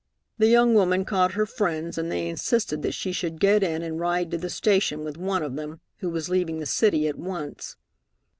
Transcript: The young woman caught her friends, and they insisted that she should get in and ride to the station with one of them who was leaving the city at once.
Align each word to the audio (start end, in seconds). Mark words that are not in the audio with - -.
The 0.39 0.47
young 0.47 0.73
woman 0.73 1.05
caught 1.05 1.33
her 1.33 1.45
friends, 1.45 1.95
and 1.95 2.11
they 2.11 2.27
insisted 2.27 2.81
that 2.81 2.95
she 2.95 3.11
should 3.11 3.39
get 3.39 3.61
in 3.61 3.83
and 3.83 3.99
ride 3.99 4.31
to 4.31 4.37
the 4.39 4.49
station 4.49 5.03
with 5.03 5.15
one 5.15 5.43
of 5.43 5.55
them 5.55 5.79
who 5.99 6.09
was 6.09 6.27
leaving 6.27 6.57
the 6.57 6.65
city 6.65 7.07
at 7.07 7.19
once. 7.19 7.75